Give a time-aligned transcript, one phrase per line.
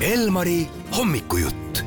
[0.00, 1.82] Elmari hommikujutt.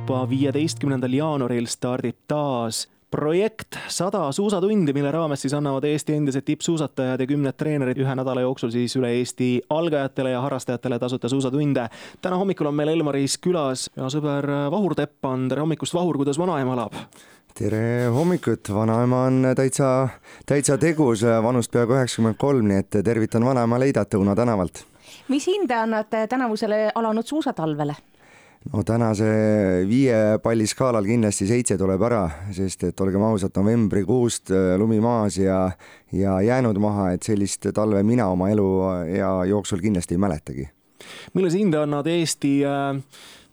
[0.00, 7.20] juba viieteistkümnendal jaanuaril stardib taas projekt sada suusatundi, mille raames siis annavad Eesti endised tippsuusatajad
[7.20, 11.86] ja kümned treenerid ühe nädala jooksul siis üle Eesti algajatele ja harrastajatele tasuta suusatunde.
[12.22, 16.74] täna hommikul on meil Elmaris külas ja sõber Vahur Teppan, tere hommikust, Vahur, kuidas vanaema
[16.74, 16.98] elab?
[17.54, 20.08] tere hommikut, vanaema on täitsa,
[20.46, 24.89] täitsa tegus, vanust peaaegu üheksakümmend kolm, nii et tervitan vanaema Leidat Õuna tänavalt.
[25.28, 27.94] Mis hinde annate tänavusele alanud suusatalvele?
[28.72, 29.26] no tänase
[29.88, 35.70] viie palli skaalal kindlasti seitse tuleb ära, sest et olgem ausad, novembrikuust lumi maas ja,
[36.12, 40.68] ja jäänud maha, et sellist talve mina oma eluea jooksul kindlasti ei mäletagi.
[41.34, 43.04] millise hinde annad Eesti äh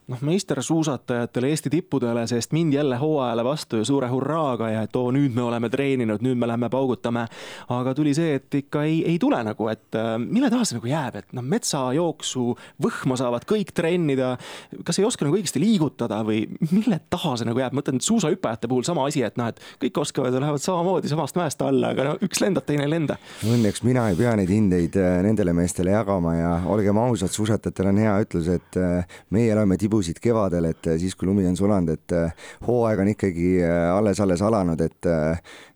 [0.08, 5.12] noh, meistersuusatajatele, Eesti tippudele, sest mindi jälle hooajale vastu ju suure hurraaga ja et oo,
[5.12, 7.26] nüüd me oleme treeninud, nüüd me lähme paugutame.
[7.70, 10.88] aga tuli see, et ikka ei, ei tule nagu, et äh, mille taha see nagu
[10.88, 12.46] jääb, et noh, metsajooksu
[12.84, 14.38] võhma saavad kõik trennida.
[14.84, 18.72] kas ei oska nagu õigesti liigutada või mille taha see nagu jääb, ma mõtlen suusahüppajate
[18.72, 22.08] puhul sama asi, et noh, et kõik oskavad ja lähevad samamoodi samast mäest alla, aga
[22.12, 23.20] no üks lendab, teine ei lenda.
[23.48, 28.02] Õnneks mina ei pea neid hindeid äh, nendele meestele jagama ja olgem ausad, suusatajatel on
[28.06, 31.56] hea ütlus, et äh, meie oleme tibu tibusid kevadel, et äh, siis, kui lumi on
[31.58, 32.34] sulanud, et äh,
[32.68, 35.08] hooaeg on ikkagi alles-alles äh, alanud, et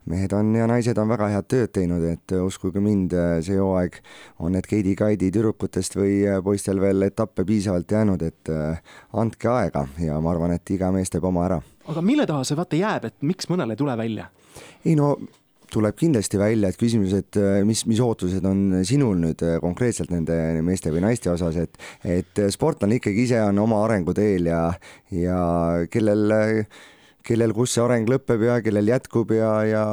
[0.06, 3.14] mehed on ja naised on väga head tööd teinud, et uskuge mind,
[3.46, 3.98] see hooaeg
[4.40, 8.52] on need Keidi Kaidi tüdrukutest või poistel veel etappe piisavalt jäänud, et
[9.14, 11.62] andke aega ja ma arvan, et iga mees teeb oma ära.
[11.88, 14.30] aga mille taha see vaata jääb, et miks mõnel ei tule välja?
[14.86, 15.16] ei no
[15.72, 20.12] tuleb kindlasti välja, et küsimus, et äh, mis, mis ootused on sinul nüüd äh, konkreetselt
[20.14, 24.64] nende meeste või naiste osas, et, et sportlane ikkagi ise on oma arenguteel ja,
[25.16, 25.42] ja
[25.92, 26.34] kellel
[27.22, 29.84] kellel, kus see areng lõpeb ja kellel jätkub ja, ja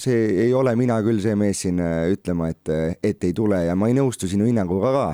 [0.00, 2.72] see ei ole mina küll see mees siin äh, ütlema, et,
[3.04, 5.04] et ei tule ja ma ei nõustu sinu hinnanguga ka,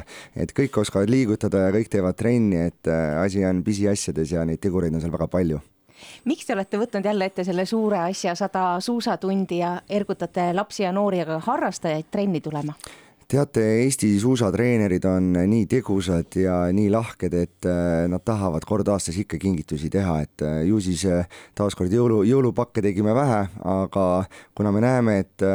[0.47, 4.95] et kõik oskavad liigutada ja kõik teevad trenni, et asi on pisiasjades ja neid tegureid
[4.95, 5.61] on seal väga palju
[6.25, 10.93] miks te olete võtnud jälle ette selle suure asja, sada suusatundi ja ergutate lapsi ja
[10.93, 12.75] noori, aga harrastajaid trenni tulema?
[13.31, 19.21] teate, Eesti suusatreenerid on nii tegusad ja nii lahked, et äh, nad tahavad kord aastas
[19.23, 24.07] ikka kingitusi teha, et äh, ju siis äh, taaskord jõulu, jõulupakke tegime vähe, aga
[24.57, 25.47] kuna me näeme, et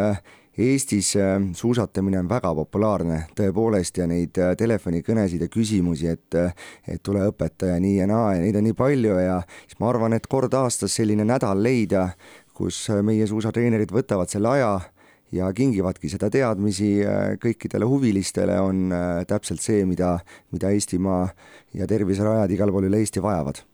[0.58, 6.56] Eestis äh, suusatamine on väga populaarne tõepoolest ja neid äh, telefonikõnesid ja küsimusi, et, äh,
[6.88, 10.16] et tule õpetaja nii ja naa ja neid on nii palju ja siis ma arvan,
[10.16, 12.08] et kord aastas selline nädal leida,
[12.56, 14.72] kus meie suusatreenerid võtavad selle aja
[15.36, 16.94] ja kingivadki seda teadmisi
[17.44, 18.96] kõikidele huvilistele, on
[19.28, 20.16] täpselt see, mida,
[20.56, 21.26] mida Eestimaa
[21.76, 23.66] ja terviserajad igal pool üle Eesti vajavad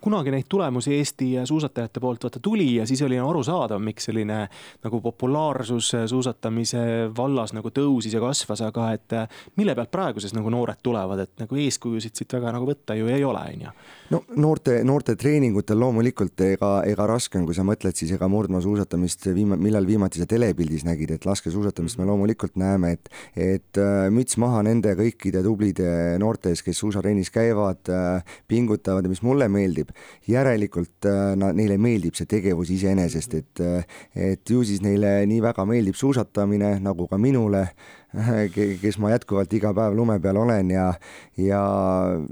[0.00, 4.42] kunagi neid tulemusi Eesti suusatajate poolt vaata tuli ja siis oli arusaadav, miks selline
[4.84, 6.82] nagu populaarsus suusatamise
[7.16, 9.16] vallas nagu tõusis ja kasvas, aga et
[9.60, 13.10] mille pealt praegu siis nagu noored tulevad, et nagu eeskujusid siit väga nagu võtta ju
[13.10, 13.74] ei ole, on ju?
[14.10, 19.30] no noorte, noorte treeningutel loomulikult ega, ega raske on, kui sa mõtled siis ega murdmaasuusatamist
[19.36, 24.38] viima-, millal viimati sa telepildis nägid, et laskesuusatamist me loomulikult näeme, et et äh, müts
[24.40, 25.90] maha nende kõikide tublide
[26.22, 30.08] noorte ees, kes suusatrennis käivad, äh, pingutavad ja mis mulle meeldib, meeldib.
[30.30, 33.84] järelikult äh, na, neile meeldib see tegevus iseenesest, et, äh,
[34.14, 37.70] et ju siis neile nii väga meeldib suusatamine, nagu ka minule,
[38.82, 40.92] kes ma jätkuvalt iga päev lume peal olen ja,
[41.36, 41.62] ja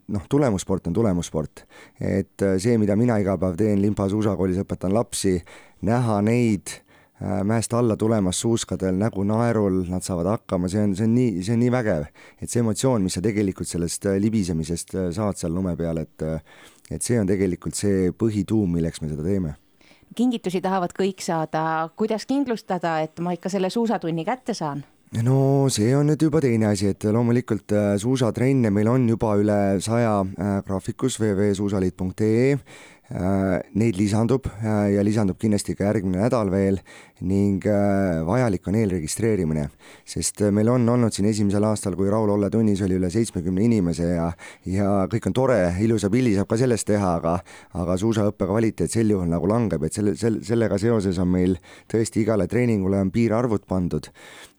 [0.08, 1.66] noh, tulemussport on tulemussport.
[2.00, 5.42] et äh, see, mida mina iga päev teen Limpa suusakoolis, õpetan lapsi,
[5.82, 6.82] näha neid
[7.20, 11.56] mäest alla tulemas suuskadel nägu naerul, nad saavad hakkama, see on, see on nii, see
[11.56, 12.04] on nii vägev.
[12.38, 16.28] et see emotsioon, mis sa tegelikult sellest libisemisest saad seal lume peal, et
[16.90, 19.56] et see on tegelikult see põhituum, milleks me seda teeme
[20.16, 24.84] kingitusi tahavad kõik saada, kuidas kindlustada, et ma ikka selle suusatunni kätte saan?
[25.24, 29.58] no see on nüüd juba teine asi, et loomulikult äh, suusatrenne meil on juba üle
[29.80, 36.76] saja äh, graafikus www.suusaliit.ee Äh, neid lisandub äh, ja lisandub kindlasti ka järgmine nädal veel
[37.24, 39.64] ning äh, vajalik on eelregistreerimine,
[40.04, 44.10] sest meil on olnud siin esimesel aastal, kui Raul Olle tunnis oli üle seitsmekümne inimese
[44.10, 44.26] ja
[44.68, 47.38] ja kõik on tore, ilusa pildi saab ka sellest teha, aga
[47.80, 51.56] aga suusaõppe kvaliteet sel juhul nagu langeb, et selle, selle, sellega seoses on meil
[51.88, 54.12] tõesti igale treeningule on piirarvud pandud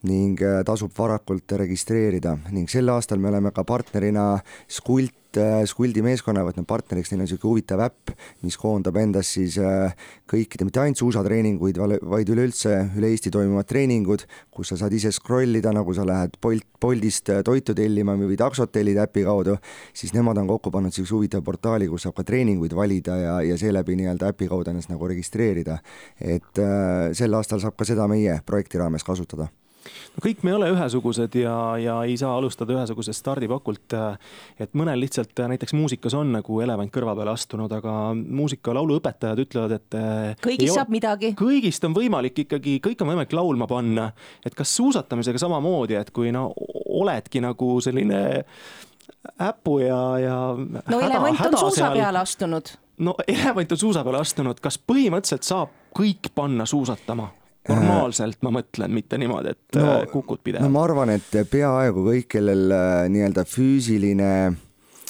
[0.10, 4.32] ning tasub varakult registreerida ning sel aastal me oleme ka partnerina
[4.70, 9.60] Skult Äh, Skuldi meeskonna võtnud partneriks, neil on niisugune huvitav äpp, mis koondab endas siis
[9.62, 9.94] äh,
[10.30, 11.78] kõikide, mitte ainult suusatreeninguid,
[12.10, 16.40] vaid üleüldse üle Eesti toimuvad treeningud, kus sa saad ise scroll ida, nagu sa lähed
[16.42, 19.60] Bolt, Boltist äh, toitu tellima või taksot tellida äpi kaudu,
[19.94, 23.62] siis nemad on kokku pannud niisuguse huvitava portaali, kus saab ka treeninguid valida ja, ja
[23.62, 25.78] seeläbi nii-öelda äpi kaudu ennast nagu registreerida.
[26.18, 29.52] et äh, sel aastal saab ka seda meie projekti raames kasutada
[30.16, 33.96] no kõik me ei ole ühesugused ja, ja ei saa alustada ühesugusest stardipakult.
[34.60, 39.78] et mõnel lihtsalt näiteks muusikas on nagu elevant kõrva peale astunud, aga muusika lauluõpetajad ütlevad,
[39.80, 40.00] et.
[40.44, 41.34] kõigist saab midagi.
[41.40, 44.12] kõigist on võimalik ikkagi, kõik on võimalik laulma panna.
[44.46, 46.50] et kas suusatamisega samamoodi, et kui no
[47.00, 48.44] oledki nagu selline
[49.42, 50.38] äpu ja, ja.
[50.90, 51.98] no elevant on suusa seal...
[51.98, 52.72] peale astunud.
[52.98, 57.30] no elevant on suusa peale astunud, kas põhimõtteliselt saab kõik panna suusatama?
[57.68, 60.66] Normaalselt ma mõtlen, mitte niimoodi, et no, äh, kukud pidevalt.
[60.66, 64.32] no ma arvan, et peaaegu kõik, kellel äh, nii-öelda füüsiline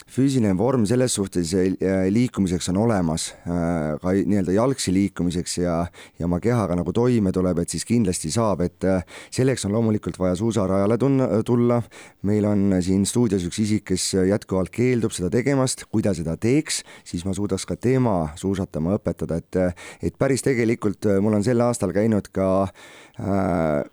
[0.10, 5.76] füüsiline vorm selles suhtes äh, liikumiseks on olemas, äh, ka nii-öelda jalgsi liikumiseks ja,
[6.20, 9.04] ja oma kehaga nagu toime tuleb, et siis kindlasti saab, et äh,
[9.36, 11.82] selleks on loomulikult vaja suusarajale tunna, tulla.
[12.26, 16.82] meil on siin stuudios üks isik, kes jätkuvalt keeldub seda tegemast, kui ta seda teeks,
[17.08, 21.94] siis ma suudaks ka tema suusatama õpetada, et, et päris tegelikult mul on sel aastal
[21.96, 23.86] käinud ka äh,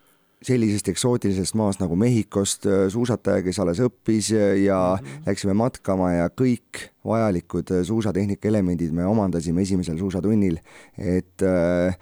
[0.44, 5.23] sellisest eksootilisest maast nagu Mehhikost äh, suusataja, kes alles õppis ja mm -hmm.
[5.27, 10.59] läksime matkama ja kõik vajalikud äh, suusatehnika elemendid me omandasime esimesel suusatunnil,
[10.99, 11.97] et äh,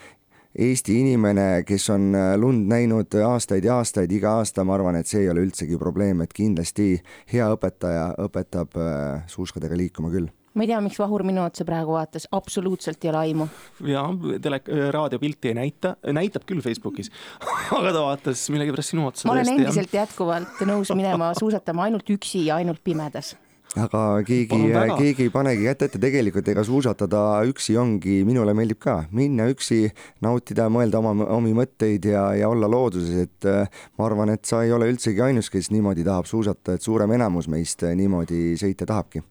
[0.58, 5.20] Eesti inimene, kes on lund näinud aastaid ja aastaid, iga aasta, ma arvan, et see
[5.20, 7.02] ei ole üldsegi probleem, et kindlasti
[7.32, 8.78] hea õpetaja õpetab
[9.26, 13.22] suuskadega liikuma küll ma ei tea, miks Vahur minu otsa praegu vaatas, absoluutselt ei ole
[13.24, 13.48] aimu.
[13.90, 14.04] ja
[14.42, 14.60] tele,
[14.94, 17.10] raadiopilti ei näita, näitab küll Facebookis
[17.78, 19.28] aga ta vaatas millegipärast sinu otsa.
[19.28, 20.04] ma olen endiselt ja...
[20.04, 23.34] jätkuvalt nõus minema suusatama ainult üksi ja ainult pimedas.
[23.74, 24.54] Aga keegi,
[25.00, 29.00] keegi ei panegi kätt ette, tegelikult ega suusatada üksi ongi, minule meeldib ka.
[29.10, 29.88] Minna üksi,
[30.22, 34.62] nautida, mõelda oma, omi mõtteid ja, ja olla looduses, et äh, ma arvan, et sa
[34.62, 39.24] ei ole üldsegi ainus, kes niimoodi tahab suusata, et suurem enamus meist niimoodi sõita tahabki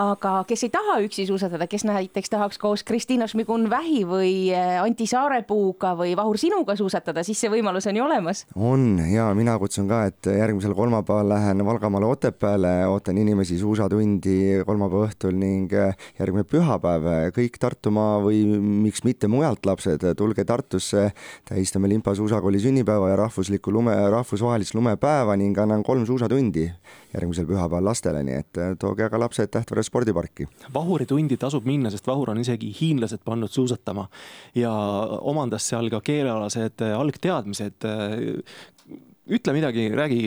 [0.00, 5.06] aga kes ei taha üksi suusatada, kes näiteks tahaks koos Kristiina Šmigun-Vähi või äh, Anti
[5.10, 8.44] Saarepuuga või Vahur sinuga suusatada, siis see võimalus on ju olemas.
[8.56, 15.10] on ja mina kutsun ka, et järgmisel kolmapäeval lähen Valgamaale Otepääle, ootan inimesi suusatundi kolmapäeva
[15.10, 21.10] õhtul ning äh, järgmine pühapäev kõik Tartumaa või miks mitte mujalt lapsed, tulge Tartusse,
[21.48, 26.66] tähistame Limpa suusakooli sünnipäeva ja rahvuslikku lume, rahvusvahelist lumepäeva ning annan kolm suusatundi
[27.14, 30.46] järgmisel pühapäeval lastele, nii et tooge aga lapsed Tähtvere spordiparki.
[30.74, 34.08] vahuritundi tasub minna, sest vahur on isegi hiinlased pannud suusatama
[34.54, 34.72] ja
[35.20, 37.84] omandas seal ka keelealased äh, algteadmised.
[37.84, 38.98] Äh,
[39.30, 40.24] ütle midagi, räägi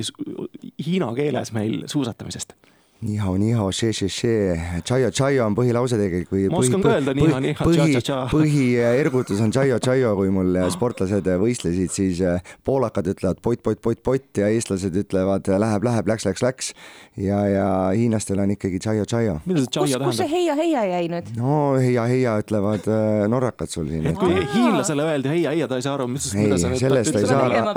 [0.85, 2.55] hiina keeles meil suusatamisest
[3.03, 6.45] Nihao, nihao, tšaio, tšaio on põhilause tegelikult.
[6.53, 8.19] ma oskan ka öelda nihao, nihao, tša, tša, tša.
[8.31, 13.99] põhiergutus on tšaio, tšaio, kui mul sportlased võistlesid, siis äh, poolakad ütlevad pott, pott, pott,
[14.05, 16.71] pott ja eestlased ütlevad läheb, läheb, läks, läks, läks.
[17.19, 19.35] ja, ja hiinlastel on ikkagi tšaio, tšaio.
[19.49, 20.07] mida see tšaio tähendab?
[20.07, 21.33] kus see heia, heia jäi nüüd?
[21.41, 24.07] no heia, heia ütlevad äh, norrakad sul siin.
[24.13, 27.19] et kui hiinlasele öeldi heia, heia, ta ei saa aru, mis, mida sa nüüd sellest
[27.19, 27.75] ei saa, aga,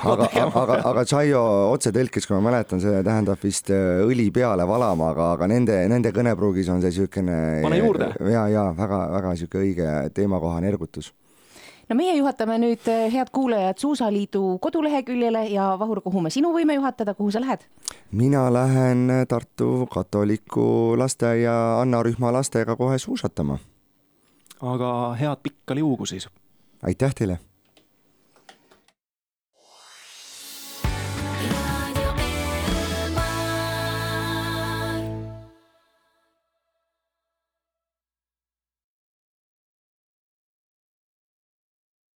[0.00, 4.68] aga, aga, aga tšaio otsetõlkes, kui ma mäletan, see tähendab vist äh, õli peale peale
[4.68, 8.12] valama, aga, aga nende, nende kõnepruugis on see niisugune pane juurde.
[8.30, 11.12] ja, ja väga-väga niisugune õige teemakohane ergutus
[11.88, 16.74] no meie juhatame nüüd, eh, head kuulajad, Suusaliidu koduleheküljele ja Vahur, kuhu me sinu võime
[16.74, 17.66] juhatada, kuhu sa lähed?
[18.12, 23.58] mina lähen Tartu katoliku lasteaia Anna rühma lastega kohe suusatama.
[24.60, 26.28] aga head pikka liugu siis!
[26.82, 27.38] aitäh teile!